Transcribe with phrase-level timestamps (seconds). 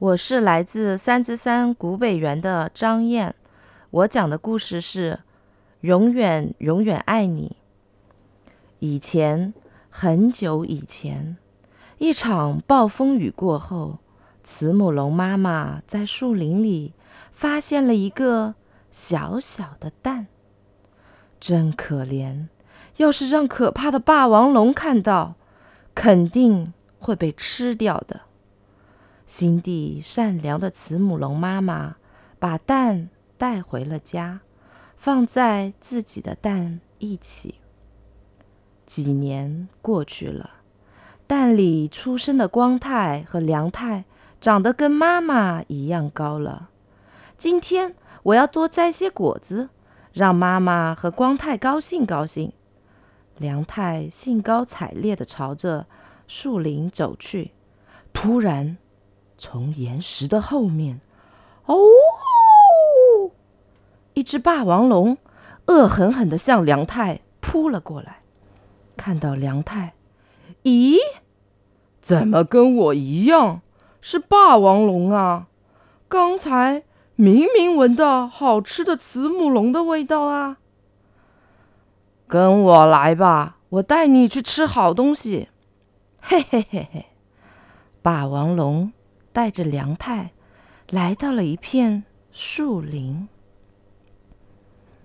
[0.00, 3.34] 我是来自三之山古北园的张燕，
[3.90, 5.12] 我讲的故事是
[5.82, 7.58] 《永远永远爱你》。
[8.78, 9.52] 以前
[9.90, 11.36] 很久以前，
[11.98, 13.98] 一场暴风雨过后，
[14.42, 16.94] 慈母龙妈妈在树林里
[17.30, 18.54] 发现了一个
[18.90, 20.28] 小小的蛋，
[21.38, 22.46] 真可怜！
[22.96, 25.34] 要是让可怕的霸王龙看到，
[25.94, 28.22] 肯定会被吃掉的。
[29.30, 31.94] 心地善良的慈母龙妈妈
[32.40, 34.40] 把蛋带回了家，
[34.96, 37.54] 放在自己的蛋一起。
[38.84, 40.50] 几年过去了，
[41.28, 44.04] 蛋里出生的光太和梁太
[44.40, 46.70] 长得跟妈妈一样高了。
[47.36, 47.94] 今天
[48.24, 49.68] 我要多摘些果子，
[50.12, 52.52] 让妈妈和光太高兴高兴。
[53.38, 55.86] 梁太兴高采烈地朝着
[56.26, 57.52] 树林走去，
[58.12, 58.76] 突然。
[59.40, 61.00] 从岩石的后面，
[61.64, 61.74] 哦，
[64.12, 65.16] 一只霸王龙
[65.64, 68.20] 恶狠狠地向梁太扑了过来。
[68.98, 69.94] 看到梁太，
[70.64, 70.98] 咦，
[72.02, 73.62] 怎么跟我一样
[74.02, 75.46] 是霸王龙啊？
[76.06, 76.82] 刚才
[77.16, 80.58] 明明闻到好吃的慈母龙的味道啊！
[82.28, 85.48] 跟我来吧，我带你去吃好东西。
[86.20, 87.06] 嘿嘿嘿嘿，
[88.02, 88.92] 霸王龙。
[89.32, 90.32] 带着梁太
[90.90, 93.28] 来到了一片树林。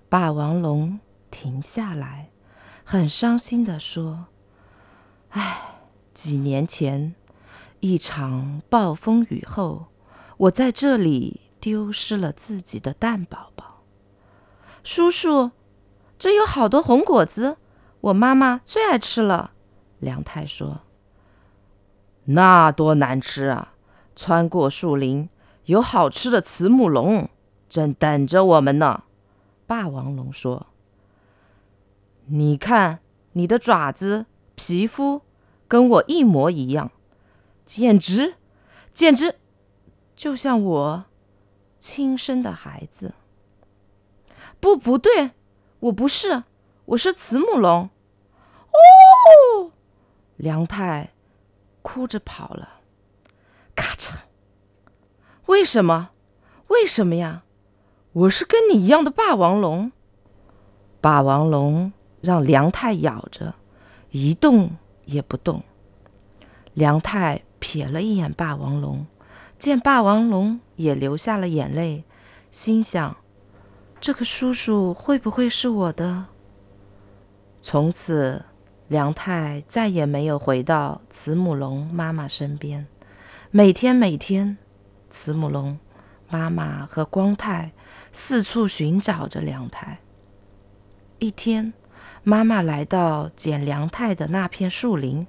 [0.10, 2.30] 霸王龙停下来，
[2.84, 4.28] 很伤心的说
[5.32, 5.76] ：“唉，
[6.14, 7.16] 几年前
[7.80, 9.88] 一场暴风雨后，
[10.38, 13.84] 我在这里丢失了自己的蛋宝宝。
[14.84, 15.52] 叔叔，
[16.18, 17.58] 这有好多红果子，
[18.02, 19.52] 我妈妈最爱吃了。”
[20.00, 20.82] 梁太说
[22.26, 23.74] ：“那多难吃啊！”
[24.16, 25.30] 穿过树林，
[25.66, 27.30] 有好吃的慈母龙
[27.68, 29.04] 正等着我们呢。
[29.68, 30.68] 霸王龙说
[32.28, 33.00] ：“你看，
[33.34, 34.26] 你的爪子、
[34.56, 35.22] 皮肤
[35.68, 36.92] 跟我一模一样，
[37.66, 38.36] 简直，
[38.94, 39.36] 简直
[40.16, 41.06] 就像我
[41.80, 43.14] 亲生的孩子。”
[44.62, 45.32] 不，不对，
[45.80, 46.44] 我不是，
[46.86, 47.90] 我是慈母龙。
[48.72, 49.72] 哦，
[50.38, 51.12] 梁太
[51.82, 52.82] 哭着跑了。
[55.56, 56.10] 为什么？
[56.68, 57.44] 为什么呀？
[58.12, 59.90] 我是跟你一样的霸王龙。
[61.00, 63.56] 霸王龙让梁太咬着，
[64.12, 64.72] 一动
[65.06, 65.64] 也不动。
[66.74, 69.08] 梁太瞥了一眼霸王龙，
[69.58, 72.04] 见霸王龙也流下了眼泪，
[72.52, 73.16] 心想：
[74.02, 76.26] 这个叔叔会不会是我的？
[77.62, 78.44] 从此，
[78.90, 82.86] 梁太再也没有回到慈母龙妈妈身边。
[83.52, 84.58] 每天每天，
[85.10, 85.78] 慈母龙
[86.30, 87.72] 妈妈和光太
[88.12, 90.00] 四处寻找着梁太。
[91.20, 91.74] 一天，
[92.24, 95.26] 妈妈来到捡梁太的那片树林，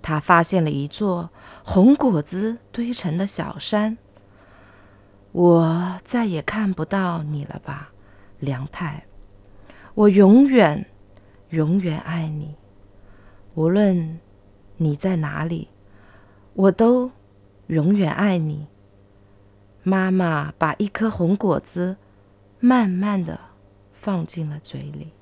[0.00, 1.30] 她发现了一座
[1.64, 3.98] 红果子堆成的小山。
[5.32, 7.92] 我再也看不到你了吧，
[8.38, 9.06] 梁太？
[9.94, 10.86] 我永远
[11.50, 12.54] 永远爱你，
[13.54, 14.18] 无论
[14.76, 15.68] 你在哪里，
[16.54, 17.10] 我都。
[17.68, 18.68] 永远爱你。
[19.88, 21.96] 妈妈把一颗红果子
[22.58, 23.38] 慢慢的
[23.92, 25.12] 放进了嘴里。